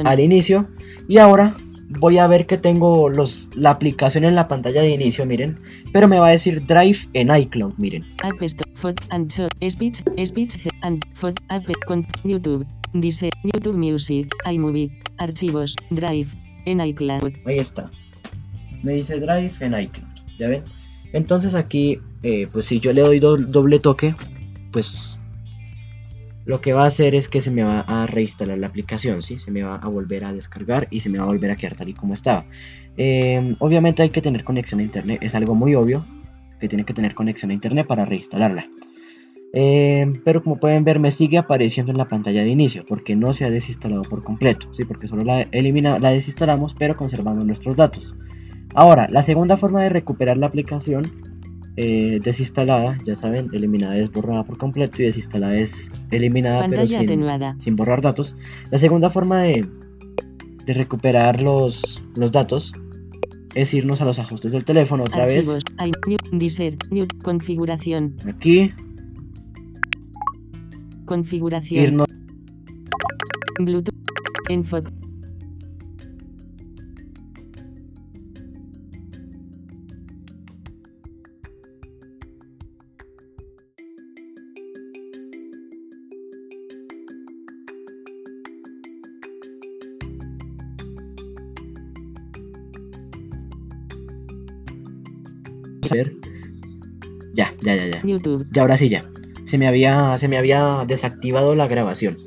al 0.06 0.20
inicio 0.20 0.68
y 1.08 1.18
ahora 1.18 1.56
voy 2.00 2.18
a 2.18 2.28
ver 2.28 2.46
que 2.46 2.58
tengo 2.58 3.10
los, 3.10 3.48
la 3.56 3.70
aplicación 3.72 4.26
en 4.26 4.36
la 4.36 4.48
pantalla 4.50 4.82
de 4.82 4.90
inicio, 4.92 5.26
miren, 5.26 5.58
pero 5.94 6.08
me 6.10 6.20
va 6.20 6.28
a 6.28 6.32
decir 6.32 6.66
Drive 6.66 6.98
en 7.14 7.34
iCloud, 7.36 7.74
miren. 7.78 8.04
App 8.24 8.42
Store. 8.42 8.70
Fot 8.74 9.00
and 9.10 9.32
Show. 9.32 9.48
Speech. 9.70 10.02
Speech. 10.26 10.68
And. 10.82 11.00
Fot. 11.14 11.40
App. 11.48 11.64
Con. 11.88 12.06
YouTube. 12.26 12.66
Dice. 12.94 13.30
YouTube 13.44 13.78
Music. 13.78 14.28
iMovie. 14.52 14.92
Archivos. 15.18 15.76
Drive. 15.92 16.28
En 16.66 16.82
iCloud. 16.82 17.32
Ahí 17.46 17.58
está. 17.60 17.90
Me 18.84 18.94
dice 18.94 19.18
Drive 19.20 19.54
en 19.62 19.74
iCloud. 19.80 20.15
¿Ya 20.40 20.48
ven? 20.50 20.64
Entonces 21.14 21.56
aquí, 21.56 22.00
eh, 22.24 22.48
pues 22.52 22.66
si 22.66 22.80
yo 22.80 22.92
le 22.94 23.02
doy 23.02 23.20
do- 23.20 23.38
doble 23.38 23.80
toque, 23.80 24.16
pues 24.72 25.18
lo 26.46 26.62
que 26.62 26.74
va 26.74 26.84
a 26.84 26.88
hacer 26.88 27.16
es 27.16 27.28
que 27.28 27.42
se 27.42 27.50
me 27.52 27.64
va 27.64 27.80
a 27.82 28.06
reinstalar 28.06 28.58
la 28.58 28.68
aplicación, 28.68 29.24
¿sí? 29.24 29.40
Se 29.40 29.50
me 29.50 29.64
va 29.64 29.76
a 29.78 29.88
volver 29.88 30.26
a 30.26 30.34
descargar 30.34 30.88
y 30.92 31.00
se 31.00 31.10
me 31.10 31.18
va 31.18 31.24
a 31.24 31.28
volver 31.28 31.50
a 31.52 31.56
quedar 31.56 31.76
tal 31.76 31.90
y 31.90 31.94
como 31.94 32.14
estaba. 32.14 32.46
Eh, 32.98 33.56
obviamente 33.60 34.04
hay 34.04 34.10
que 34.10 34.22
tener 34.22 34.44
conexión 34.44 34.80
a 34.80 34.84
internet, 34.84 35.20
es 35.22 35.34
algo 35.36 35.56
muy 35.56 35.74
obvio 35.76 36.06
que 36.60 36.68
tiene 36.68 36.84
que 36.86 36.94
tener 36.94 37.16
conexión 37.16 37.52
a 37.52 37.54
internet 37.54 37.88
para 37.88 38.06
reinstalarla. 38.06 38.70
Eh, 39.54 40.12
pero 40.26 40.44
como 40.44 40.60
pueden 40.60 40.84
ver 40.84 41.00
me 41.00 41.12
sigue 41.12 41.38
apareciendo 41.38 41.92
en 41.92 41.98
la 41.98 42.08
pantalla 42.08 42.44
de 42.44 42.50
inicio 42.50 42.84
porque 42.86 43.16
no 43.16 43.32
se 43.32 43.46
ha 43.46 43.50
desinstalado 43.50 44.02
por 44.04 44.22
completo, 44.24 44.68
¿sí? 44.74 44.84
porque 44.84 45.08
solo 45.08 45.24
la, 45.24 45.44
elimina, 45.52 45.98
la 45.98 46.12
desinstalamos 46.12 46.74
pero 46.74 46.96
conservamos 46.98 47.46
nuestros 47.46 47.76
datos. 47.78 48.16
Ahora, 48.76 49.08
la 49.10 49.22
segunda 49.22 49.58
forma 49.58 49.82
de 49.82 49.90
recuperar 49.90 50.38
la 50.38 50.48
aplicación 50.48 51.10
eh, 51.78 52.20
desinstalada, 52.24 52.98
ya 53.06 53.16
saben, 53.16 53.50
eliminada 53.54 53.98
es 53.98 54.12
borrada 54.12 54.44
por 54.44 54.58
completo 54.58 55.02
y 55.02 55.06
desinstalada 55.06 55.56
es 55.56 55.92
eliminada 56.12 56.68
pero 56.70 56.86
sin, 56.86 57.00
atenuada. 57.00 57.56
sin 57.58 57.76
borrar 57.76 58.02
datos. 58.02 58.36
La 58.72 58.78
segunda 58.78 59.10
forma 59.10 59.42
de, 59.42 59.68
de 60.66 60.74
recuperar 60.74 61.42
los, 61.42 62.02
los 62.16 62.32
datos 62.32 62.74
es 63.56 63.74
irnos 63.74 64.02
a 64.02 64.06
los 64.06 64.20
ajustes 64.20 64.52
del 64.52 64.66
teléfono 64.66 65.04
otra 65.04 65.24
Archivos. 65.24 65.60
I, 65.80 65.92
new, 66.08 66.18
Diser. 66.38 66.78
New. 66.92 67.08
Configuración. 67.24 68.18
vez. 68.18 68.36
Aquí, 68.36 68.74
Configuración. 71.06 71.84
irnos 71.84 72.08
Bluetooth. 73.60 73.96
Enfoque. 74.50 74.92
Ya, 97.66 97.76
ya, 97.76 97.88
ya. 97.88 98.02
YouTube. 98.04 98.46
Ya, 98.52 98.62
ahora 98.62 98.78
sí, 98.78 98.88
ya. 98.90 99.06
Se 99.44 99.58
me 99.58 99.68
había, 99.68 100.18
se 100.18 100.28
me 100.28 100.38
había 100.38 100.86
desactivado 100.88 101.56
la 101.56 101.68
grabación. 101.68 102.18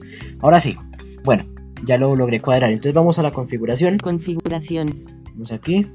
Ahora 0.40 0.60
sí. 0.60 0.76
Bueno, 1.24 1.44
ya 1.84 1.96
lo 1.96 2.14
logré 2.16 2.40
cuadrar. 2.40 2.70
Entonces 2.70 2.92
vamos 2.94 3.18
a 3.18 3.22
la 3.22 3.30
configuración. 3.30 3.98
Configuración. 3.98 5.04
Vamos 5.34 5.52
aquí. 5.52 5.86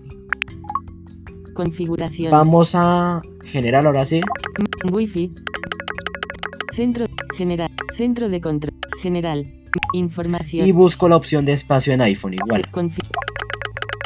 Configuración. 1.54 2.32
Vamos 2.32 2.72
a 2.74 3.22
general 3.44 3.86
ahora 3.86 4.06
sí. 4.06 4.22
Wi-Fi. 4.92 5.32
Centro. 6.72 7.06
General. 7.38 7.70
Centro 7.94 8.30
de 8.30 8.42
control. 8.42 8.74
General. 9.02 9.46
Información. 9.94 10.68
Y 10.68 10.72
busco 10.72 11.08
la 11.10 11.16
opción 11.16 11.46
de 11.46 11.54
espacio 11.54 11.94
en 11.94 12.02
iPhone 12.02 12.34
igual. 12.34 12.62
Confi- 12.72 13.08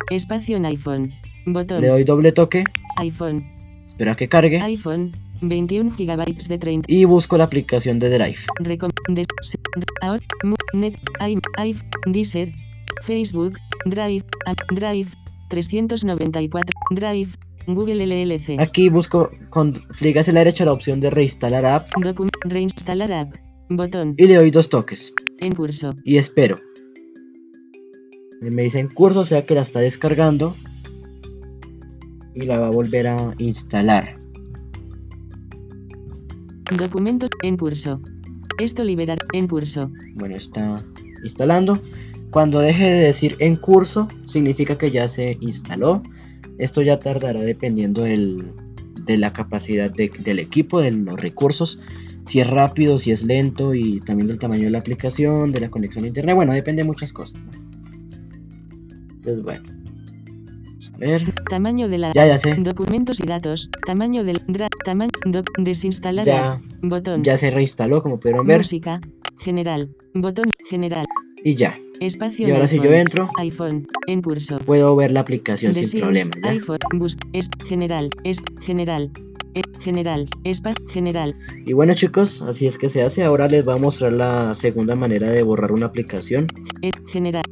Espacio 0.09 0.57
en 0.57 0.65
iPhone. 0.65 1.13
Botón. 1.45 1.81
Le 1.81 1.87
doy 1.87 2.03
doble 2.03 2.31
toque. 2.31 2.63
iPhone. 2.97 3.45
Espero 3.85 4.11
a 4.11 4.15
que 4.15 4.27
cargue. 4.27 4.59
iPhone. 4.61 5.11
21 5.41 5.91
GB 5.97 6.47
de 6.47 6.57
30. 6.57 6.85
Y 6.91 7.05
busco 7.05 7.37
la 7.37 7.45
aplicación 7.45 7.99
de 7.99 8.09
Drive. 8.09 8.39
Recom 8.59 8.89
ahora, 10.01 10.23
net, 10.73 10.97
i, 11.27 11.37
i, 11.65 11.75
Deezer, 12.07 12.53
Facebook, 13.03 13.57
Drive, 13.85 14.25
App, 14.45 14.57
Drive, 14.73 15.09
394, 15.49 16.73
Drive, 16.91 17.29
Google 17.67 18.05
LLC, 18.05 18.59
Aquí 18.59 18.89
busco 18.89 19.29
con 19.49 19.73
flick 19.91 20.17
hacia 20.17 20.33
la 20.33 20.39
derecha 20.39 20.63
la 20.65 20.71
opción 20.71 20.99
de 21.01 21.09
reinstalar 21.09 21.65
app. 21.65 21.89
Document, 22.01 22.33
reinstalar 22.45 23.11
app, 23.11 23.35
botón, 23.69 24.15
Y 24.17 24.25
le 24.27 24.35
doy 24.35 24.51
dos 24.51 24.69
toques. 24.69 25.13
en 25.39 25.53
curso, 25.53 25.93
Y 26.03 26.17
espero. 26.17 26.59
Me 28.41 28.63
dice 28.63 28.79
en 28.79 28.87
curso, 28.87 29.21
o 29.21 29.25
sea 29.25 29.45
que 29.45 29.55
la 29.55 29.61
está 29.61 29.79
descargando. 29.79 30.55
Y 32.35 32.45
la 32.45 32.59
va 32.59 32.67
a 32.67 32.69
volver 32.69 33.07
a 33.07 33.33
instalar. 33.39 34.17
Documentos, 36.75 37.29
en 37.43 37.57
curso. 37.57 38.01
Esto 38.59 38.83
liberar, 38.83 39.19
en 39.33 39.47
curso, 39.47 39.91
Bueno, 40.15 40.35
está 40.35 40.83
instalando. 41.23 41.79
Cuando 42.31 42.59
deje 42.59 42.85
de 42.85 42.99
decir 43.05 43.35
en 43.39 43.55
curso, 43.55 44.07
significa 44.25 44.77
que 44.77 44.91
ya 44.91 45.07
se 45.07 45.37
instaló. 45.41 46.01
Esto 46.57 46.81
ya 46.81 46.99
tardará 46.99 47.39
dependiendo 47.41 48.01
del- 48.03 48.51
de 49.05 49.17
la 49.17 49.31
capacidad 49.31 49.89
de- 49.91 50.11
del 50.23 50.39
equipo, 50.39 50.81
de 50.81 50.91
los 50.91 51.19
recursos. 51.21 51.79
Si 52.25 52.39
es 52.41 52.47
rápido, 52.49 52.97
si 52.97 53.11
es 53.11 53.23
lento 53.23 53.73
y 53.73 54.01
también 54.01 54.27
del 54.27 54.37
tamaño 54.39 54.65
de 54.65 54.71
la 54.71 54.79
aplicación, 54.79 55.51
de 55.53 55.61
la 55.61 55.69
conexión 55.69 56.03
a 56.03 56.07
internet. 56.07 56.35
Bueno, 56.35 56.51
depende 56.53 56.81
de 56.81 56.87
muchas 56.87 57.13
cosas. 57.13 57.39
Entonces, 59.15 59.41
bueno. 59.43 59.63
Vamos 59.63 60.91
a 60.93 60.97
ver. 60.97 61.33
tamaño 61.49 61.87
de 61.87 61.97
la 61.99 62.11
Ya, 62.13 62.25
ya 62.27 62.37
sé. 62.37 62.55
documentos 62.55 63.19
y 63.19 63.23
datos, 63.23 63.69
tamaño 63.85 64.23
del, 64.23 64.41
dra, 64.47 64.66
tamaño, 64.87 65.11
desinstalar 65.57 66.25
Ya, 66.25 66.59
botón, 66.81 67.21
ya 67.21 67.35
se 67.35 67.51
reinstaló, 67.51 68.01
como 68.01 68.19
pudieron 68.21 68.47
ver. 68.47 68.59
música, 68.59 69.01
general, 69.43 69.89
botón, 70.13 70.49
general, 70.69 71.05
Y 71.43 71.55
ya. 71.55 71.73
espacio 71.99 72.47
Y 72.47 72.51
ahora 72.51 72.67
si 72.67 72.77
yo 72.77 72.91
entro, 72.93 73.29
iPhone, 73.37 73.85
en 74.07 74.21
curso. 74.21 74.59
puedo 74.59 74.95
ver 74.95 75.11
la 75.11 75.19
aplicación 75.19 75.73
The 75.73 75.79
sin 75.79 75.89
Sims, 75.89 76.03
problema. 76.03 76.31
¿ya? 76.41 76.51
iPhone, 76.51 76.79
bus, 76.93 77.17
es, 77.33 77.49
general, 77.67 78.09
es, 78.23 78.37
general, 78.61 79.11
es, 79.53 79.63
general, 79.83 80.29
espa, 80.45 80.71
general, 80.93 81.35
Y 81.65 81.73
bueno 81.73 81.93
chicos, 81.93 82.41
así 82.43 82.65
es 82.65 82.77
que 82.77 82.87
se 82.87 83.01
hace. 83.03 83.25
Ahora 83.25 83.49
les 83.49 83.65
voy 83.65 83.75
a 83.75 83.77
mostrar 83.77 84.13
la 84.13 84.55
segunda 84.55 84.95
manera 84.95 85.27
de 85.29 85.43
borrar 85.43 85.73
una 85.73 85.87
aplicación. 85.87 86.47
es, 86.81 86.93
general, 87.11 87.43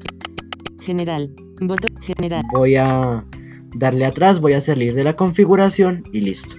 general, 0.87 1.31
botón, 1.59 1.93
general, 2.01 2.43
Voy 2.53 2.77
a 2.77 3.25
darle 3.75 4.05
atrás, 4.05 4.39
voy 4.39 4.53
a 4.53 4.61
salir 4.61 4.93
de 4.93 5.03
la 5.03 5.17
configuración 5.17 6.03
y 6.13 6.21
listo. 6.21 6.55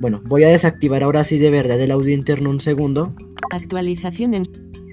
Bueno, 0.00 0.22
voy 0.26 0.44
a 0.44 0.48
desactivar 0.48 1.02
ahora 1.02 1.24
sí 1.24 1.38
de 1.38 1.50
verdad 1.50 1.80
el 1.80 1.90
audio 1.90 2.14
interno 2.14 2.50
un 2.50 2.60
segundo. 2.60 3.14
Actualización 3.50 4.34
en 4.34 4.42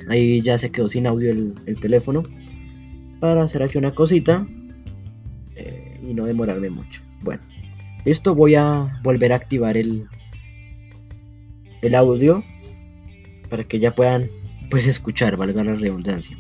Ahí 0.09 0.41
ya 0.41 0.57
se 0.57 0.69
quedó 0.71 0.87
sin 0.87 1.07
audio 1.07 1.31
el, 1.31 1.53
el 1.65 1.79
teléfono. 1.79 2.23
Para 3.19 3.41
hacer 3.43 3.63
aquí 3.63 3.77
una 3.77 3.95
cosita. 3.95 4.45
eh, 5.55 5.99
y 6.07 6.13
no 6.13 6.25
demorarme 6.25 6.69
mucho. 6.69 7.01
Bueno. 7.23 7.41
Listo, 8.05 8.35
voy 8.35 8.55
a 8.55 8.99
volver 9.03 9.33
a 9.33 9.35
activar 9.35 9.75
el, 9.75 10.05
el 11.81 11.95
audio. 11.95 12.43
Para 13.49 13.63
que 13.65 13.79
ya 13.79 13.95
puedan 13.95 14.27
pues 14.69 14.87
escuchar, 14.87 15.35
valga 15.37 15.63
la 15.63 15.75
redundancia. 15.75 16.37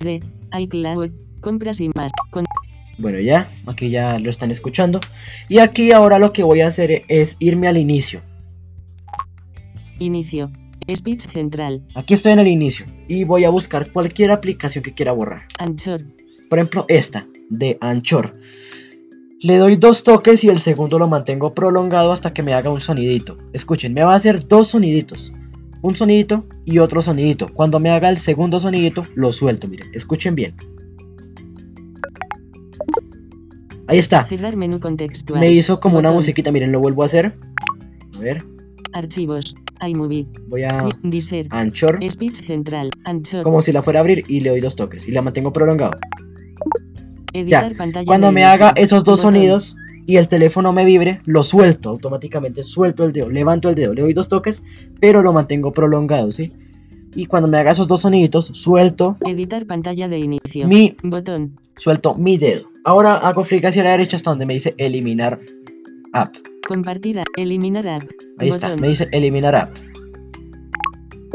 de 0.00 0.20
iCloud. 0.58 1.10
Compras 1.40 1.80
y 1.80 1.90
más. 1.94 2.10
Con 2.30 2.44
Bueno, 2.98 3.18
ya, 3.18 3.48
aquí 3.66 3.90
ya 3.90 4.18
lo 4.18 4.30
están 4.30 4.50
escuchando. 4.50 5.00
Y 5.48 5.58
aquí 5.58 5.92
ahora 5.92 6.18
lo 6.18 6.32
que 6.32 6.42
voy 6.42 6.60
a 6.60 6.68
hacer 6.68 7.04
es 7.08 7.36
irme 7.40 7.68
al 7.68 7.76
inicio. 7.76 8.22
inicio. 9.98 10.50
Speech 10.94 11.28
central. 11.28 11.82
Aquí 11.94 12.14
estoy 12.14 12.32
en 12.32 12.40
el 12.40 12.46
inicio. 12.46 12.86
Y 13.08 13.24
voy 13.24 13.44
a 13.44 13.50
buscar 13.50 13.90
cualquier 13.92 14.30
aplicación 14.30 14.84
que 14.84 14.92
quiera 14.92 15.12
borrar. 15.12 15.46
Anchor. 15.58 16.04
Por 16.50 16.58
ejemplo, 16.58 16.84
esta, 16.88 17.26
de 17.50 17.78
Anchor. 17.80 18.34
Le 19.40 19.56
doy 19.56 19.76
dos 19.76 20.04
toques 20.04 20.44
y 20.44 20.48
el 20.48 20.58
segundo 20.58 20.98
lo 20.98 21.08
mantengo 21.08 21.54
prolongado 21.54 22.12
hasta 22.12 22.32
que 22.32 22.42
me 22.42 22.54
haga 22.54 22.70
un 22.70 22.80
sonidito. 22.80 23.36
Escuchen, 23.52 23.92
me 23.92 24.04
va 24.04 24.12
a 24.12 24.16
hacer 24.16 24.46
dos 24.46 24.68
soniditos. 24.68 25.32
Un 25.82 25.96
sonidito 25.96 26.46
y 26.64 26.78
otro 26.78 27.02
sonidito. 27.02 27.48
Cuando 27.52 27.78
me 27.78 27.90
haga 27.90 28.08
el 28.08 28.18
segundo 28.18 28.58
sonidito, 28.60 29.04
lo 29.14 29.32
suelto. 29.32 29.68
Miren, 29.68 29.90
escuchen 29.94 30.34
bien. 30.34 30.54
Ahí 33.86 33.98
está. 33.98 34.24
Cerrar 34.24 34.56
menú 34.56 34.80
contextual. 34.80 35.40
Me 35.40 35.50
hizo 35.50 35.80
como 35.80 35.98
una 35.98 36.10
musiquita. 36.10 36.50
Miren, 36.52 36.72
lo 36.72 36.80
vuelvo 36.80 37.02
a 37.02 37.06
hacer. 37.06 37.34
A 38.14 38.18
ver, 38.18 38.44
Archivos. 38.92 39.54
iMovie. 39.86 40.26
voy 40.48 40.62
a 40.64 40.86
Deezer. 41.02 41.46
Anchor. 41.50 41.98
Speech 42.10 42.42
central. 42.42 42.90
Anchor. 43.04 43.42
Como 43.42 43.60
si 43.60 43.72
la 43.72 43.82
fuera 43.82 43.98
a 43.98 44.02
abrir 44.02 44.24
y 44.28 44.40
le 44.40 44.50
doy 44.50 44.60
dos 44.60 44.76
toques. 44.76 45.06
Y 45.06 45.10
la 45.10 45.20
mantengo 45.20 45.52
prolongado. 45.52 45.92
Editar 47.32 47.76
pantalla. 47.76 48.06
Cuando 48.06 48.30
me 48.32 48.44
haga 48.44 48.72
esos 48.76 49.04
dos 49.04 49.20
Botón. 49.20 49.34
sonidos 49.34 49.76
y 50.06 50.16
el 50.16 50.28
teléfono 50.28 50.72
me 50.72 50.84
vibre, 50.84 51.20
lo 51.24 51.42
suelto 51.42 51.88
automáticamente, 51.90 52.62
suelto 52.62 53.04
el 53.04 53.12
dedo, 53.12 53.30
levanto 53.30 53.68
el 53.70 53.74
dedo, 53.74 53.94
le 53.94 54.02
doy 54.02 54.12
dos 54.12 54.28
toques, 54.28 54.62
pero 55.00 55.22
lo 55.22 55.32
mantengo 55.32 55.72
prolongado, 55.72 56.30
¿sí? 56.30 56.52
Y 57.16 57.26
cuando 57.26 57.48
me 57.48 57.58
haga 57.58 57.72
esos 57.72 57.88
dos 57.88 58.02
soniditos, 58.02 58.46
suelto, 58.46 59.16
Editar 59.26 59.66
pantalla 59.66 60.06
de 60.08 60.18
inicio. 60.18 60.68
Mi- 60.68 60.96
Botón. 61.02 61.58
Suelto 61.76 62.14
mi 62.14 62.36
dedo. 62.38 62.68
Ahora 62.84 63.16
hago 63.16 63.42
flick 63.44 63.64
hacia 63.64 63.82
la 63.84 63.90
derecha 63.92 64.16
hasta 64.16 64.30
donde 64.30 64.46
me 64.46 64.54
dice 64.54 64.74
eliminar 64.78 65.40
app. 66.12 66.34
Compartir. 66.68 67.18
a- 67.20 67.24
Eliminar 67.36 67.86
app. 67.88 68.04
Ahí 68.38 68.48
está, 68.48 68.76
me 68.76 68.88
dice 68.88 69.08
eliminar 69.12 69.54
app. 69.54 69.74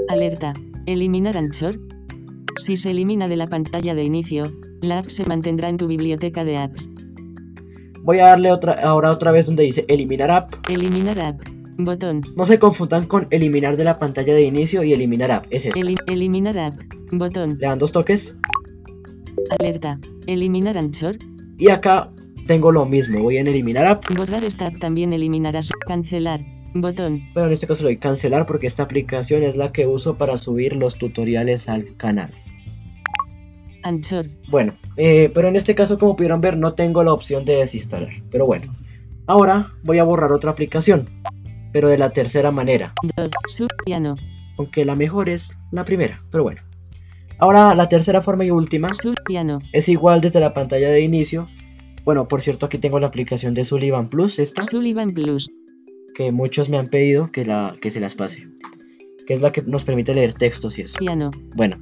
Alerta. 0.09 0.53
Eliminar 0.85 1.37
Anchor. 1.37 1.79
Si 2.57 2.77
se 2.77 2.91
elimina 2.91 3.27
de 3.27 3.37
la 3.37 3.47
pantalla 3.47 3.93
de 3.95 4.03
inicio, 4.03 4.51
la 4.81 4.99
app 4.99 5.09
se 5.09 5.23
mantendrá 5.25 5.69
en 5.69 5.77
tu 5.77 5.87
biblioteca 5.87 6.43
de 6.43 6.57
apps. 6.57 6.89
Voy 8.01 8.19
a 8.19 8.25
darle 8.27 8.51
otra, 8.51 8.73
ahora 8.73 9.11
otra 9.11 9.31
vez 9.31 9.45
donde 9.45 9.63
dice 9.63 9.85
eliminar 9.87 10.31
app. 10.31 10.53
Eliminar 10.69 11.19
app. 11.19 11.41
Botón. 11.77 12.21
No 12.35 12.43
se 12.45 12.59
confundan 12.59 13.05
con 13.05 13.27
eliminar 13.29 13.77
de 13.77 13.83
la 13.85 13.99
pantalla 13.99 14.33
de 14.33 14.43
inicio 14.43 14.83
y 14.83 14.91
eliminar 14.93 15.31
app, 15.31 15.45
es 15.49 15.65
esta. 15.65 15.79
Eli- 15.79 15.95
eliminar 16.07 16.57
app. 16.57 16.79
Botón. 17.11 17.57
Le 17.59 17.67
dan 17.67 17.79
dos 17.79 17.91
toques 17.91 18.35
Alerta. 19.57 19.99
Eliminar 20.27 20.77
Anchor. 20.77 21.17
y 21.57 21.69
acá 21.69 22.09
tengo 22.47 22.71
lo 22.71 22.85
mismo, 22.85 23.21
voy 23.21 23.37
en 23.37 23.47
eliminar 23.47 23.85
app. 23.85 24.03
Borrar 24.15 24.43
esta 24.43 24.67
app 24.67 24.79
también 24.79 25.13
eliminará 25.13 25.61
su. 25.61 25.71
Cancelar. 25.85 26.41
Botón. 26.73 27.21
Pero 27.33 27.47
en 27.47 27.53
este 27.53 27.67
caso 27.67 27.83
le 27.83 27.89
doy 27.89 27.97
cancelar 27.97 28.45
porque 28.45 28.67
esta 28.67 28.83
aplicación 28.83 29.43
es 29.43 29.55
la 29.55 29.71
que 29.71 29.87
uso 29.87 30.17
para 30.17 30.37
subir 30.37 30.75
los 30.75 30.97
tutoriales 30.97 31.67
al 31.67 31.95
canal. 31.97 32.31
Anchor. 33.83 34.27
Bueno, 34.49 34.73
eh, 34.97 35.31
pero 35.33 35.47
en 35.47 35.55
este 35.55 35.73
caso 35.73 35.97
como 35.97 36.15
pudieron 36.15 36.41
ver 36.41 36.57
no 36.57 36.73
tengo 36.73 37.03
la 37.03 37.13
opción 37.13 37.45
de 37.45 37.55
desinstalar. 37.55 38.11
Pero 38.31 38.45
bueno, 38.45 38.75
ahora 39.27 39.71
voy 39.83 39.99
a 39.99 40.03
borrar 40.03 40.31
otra 40.31 40.51
aplicación. 40.51 41.07
Pero 41.71 41.87
de 41.87 41.97
la 41.97 42.09
tercera 42.09 42.51
manera. 42.51 42.93
Aunque 44.57 44.85
la 44.85 44.95
mejor 44.95 45.29
es 45.29 45.57
la 45.71 45.85
primera. 45.85 46.19
Pero 46.31 46.43
bueno. 46.43 46.61
Ahora 47.39 47.73
la 47.73 47.87
tercera 47.87 48.21
forma 48.21 48.43
y 48.43 48.51
última 48.51 48.89
es 49.71 49.89
igual 49.89 50.19
desde 50.19 50.41
la 50.41 50.53
pantalla 50.53 50.89
de 50.89 51.01
inicio. 51.01 51.47
Bueno, 52.03 52.27
por 52.27 52.41
cierto 52.41 52.65
aquí 52.65 52.77
tengo 52.77 52.99
la 52.99 53.07
aplicación 53.07 53.53
de 53.53 53.63
Sullivan 53.63 54.09
Plus, 54.09 54.39
esta. 54.39 54.63
Sullivan 54.63 55.11
Plus. 55.11 55.49
Que 56.15 56.31
muchos 56.31 56.69
me 56.69 56.77
han 56.77 56.87
pedido 56.87 57.31
que, 57.31 57.45
la, 57.45 57.77
que 57.81 57.91
se 57.91 58.01
las 58.01 58.15
pase. 58.15 58.47
Que 59.25 59.33
es 59.33 59.41
la 59.41 59.51
que 59.51 59.61
nos 59.61 59.85
permite 59.85 60.13
leer 60.13 60.33
textos 60.33 60.77
y 60.79 60.81
eso. 60.81 60.95
Piano. 60.99 61.31
Bueno, 61.55 61.77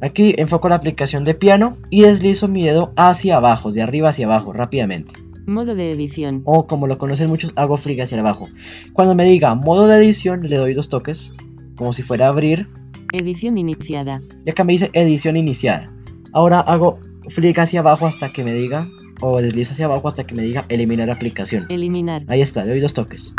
aquí 0.00 0.34
enfoco 0.36 0.68
la 0.68 0.74
aplicación 0.74 1.24
de 1.24 1.34
piano 1.34 1.76
y 1.90 2.02
deslizo 2.02 2.48
mi 2.48 2.64
dedo 2.64 2.92
hacia 2.96 3.36
abajo, 3.36 3.70
de 3.70 3.82
arriba 3.82 4.08
hacia 4.08 4.26
abajo, 4.26 4.52
rápidamente. 4.52 5.14
Modo 5.46 5.74
de 5.74 5.92
edición. 5.92 6.42
O 6.44 6.66
como 6.66 6.86
lo 6.88 6.98
conocen 6.98 7.28
muchos, 7.28 7.52
hago 7.56 7.76
flick 7.76 8.00
hacia 8.00 8.18
abajo. 8.18 8.48
Cuando 8.92 9.14
me 9.14 9.24
diga 9.24 9.54
modo 9.54 9.86
de 9.86 9.96
edición, 9.96 10.42
le 10.42 10.56
doy 10.56 10.74
dos 10.74 10.88
toques, 10.88 11.32
como 11.76 11.92
si 11.92 12.02
fuera 12.02 12.26
a 12.26 12.30
abrir. 12.30 12.68
Edición 13.12 13.56
iniciada. 13.58 14.20
Y 14.44 14.50
acá 14.50 14.64
me 14.64 14.72
dice 14.72 14.90
edición 14.92 15.36
iniciada. 15.36 15.92
Ahora 16.32 16.60
hago 16.60 16.98
flick 17.30 17.58
hacia 17.58 17.80
abajo 17.80 18.06
hasta 18.06 18.30
que 18.32 18.44
me 18.44 18.52
diga, 18.52 18.86
o 19.20 19.40
deslizo 19.40 19.72
hacia 19.72 19.86
abajo 19.86 20.08
hasta 20.08 20.26
que 20.26 20.34
me 20.34 20.42
diga 20.42 20.66
eliminar 20.68 21.10
aplicación. 21.10 21.64
Eliminar. 21.68 22.24
Ahí 22.28 22.40
está, 22.42 22.64
le 22.64 22.72
doy 22.72 22.80
dos 22.80 22.94
toques. 22.94 23.34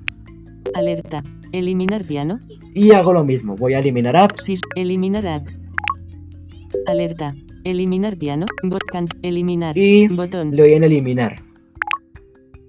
Alerta. 0.73 1.23
Eliminar 1.51 2.05
piano. 2.05 2.39
Y 2.73 2.91
hago 2.91 3.13
lo 3.13 3.23
mismo, 3.23 3.55
voy 3.55 3.73
a 3.73 3.79
eliminar 3.79 4.15
app. 4.15 4.37
Sis. 4.39 4.61
Eliminar 4.75 5.25
app. 5.27 5.47
Alerta. 6.85 7.33
Eliminar 7.63 8.17
piano. 8.17 8.45
Bot. 8.63 8.83
can- 8.91 9.07
Eliminar. 9.21 9.77
Y 9.77 10.07
Botón. 10.07 10.51
le 10.51 10.61
doy 10.63 10.73
en 10.73 10.83
eliminar. 10.83 11.41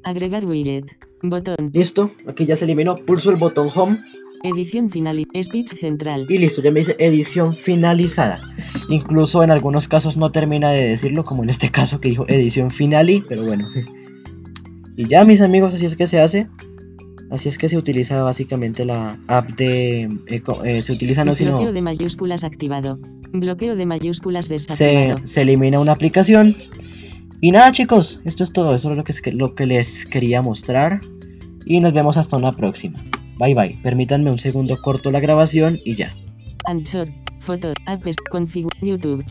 Agregar 0.05 0.45
widget. 0.47 0.87
Botón. 1.23 1.71
Listo, 1.73 2.11
aquí 2.27 2.47
ya 2.47 2.57
se 2.57 2.65
eliminó. 2.65 2.95
Pulso 2.97 3.31
el 3.31 3.37
botón 3.37 3.69
home 3.75 3.99
Edición 4.43 4.91
final. 4.91 5.21
y- 5.33 5.43
Speech 5.43 5.69
central. 5.75 6.27
Y 6.29 6.39
listo, 6.39 6.63
ya 6.63 6.71
me 6.71 6.81
dice 6.81 6.97
edición 6.99 7.55
finalizada. 7.55 8.41
Incluso 8.89 9.43
en 9.43 9.51
algunos 9.51 9.87
casos 9.89 10.17
no 10.17 10.33
termina 10.33 10.71
de 10.71 10.89
decirlo, 10.89 11.25
como 11.25 11.43
en 11.43 11.51
este 11.51 11.71
caso 11.71 12.01
que 12.01 12.09
dijo 12.11 12.25
edición 12.29 12.71
finali, 12.71 13.23
pero 13.29 13.45
bueno. 13.45 13.69
Y 14.97 15.09
ya 15.09 15.25
mis 15.25 15.41
amigos, 15.41 15.75
así 15.75 15.87
es 15.87 15.95
que 15.97 16.07
se 16.07 16.21
hace. 16.21 16.49
Así 17.31 17.49
es 17.49 17.59
que 17.59 17.69
se 17.69 17.77
utiliza 17.77 18.23
básicamente 18.23 18.85
la 18.85 19.17
app 19.29 19.51
de... 19.53 20.03
eh, 20.27 20.43
eh, 20.65 20.83
se 20.83 20.93
utiliza 20.93 21.25
no 21.25 21.35
sino... 21.35 21.53
Bloqueo 21.53 21.73
de 21.73 21.81
mayúsculas 21.83 22.43
activado. 22.43 22.99
Bloqueo 23.33 23.77
de 23.77 23.87
mayúsculas 23.87 24.47
Se, 24.47 24.55
desactivado. 24.55 25.21
se 25.25 25.43
elimina 25.43 25.79
una 25.79 25.93
aplicación. 25.93 26.57
Y 27.41 27.53
nada 27.53 27.71
chicos, 27.71 28.21
esto 28.25 28.43
es 28.43 28.53
todo. 28.53 28.75
Eso 28.75 28.91
es 28.91 28.97
lo 28.97 29.05
que- 29.05 29.33
lo 29.33 29.55
que 29.55 29.67
les 29.67 30.05
quería 30.07 30.43
mostrar. 30.43 30.99
Y 31.65 31.79
nos 31.81 31.93
vemos 31.93 32.17
hasta 32.17 32.37
una 32.37 32.57
próxima. 32.57 33.01
Bye 33.41 33.55
bye. 33.55 33.79
Permítanme 33.83 34.31
un 34.31 34.39
segundo 34.39 34.81
corto 34.81 35.11
la 35.11 35.19
grabación 35.19 35.79
y 35.85 35.97
ya. 35.97 36.15
Fotos. 37.41 37.75
Apps. 37.87 38.17
YouTube. 38.83 39.25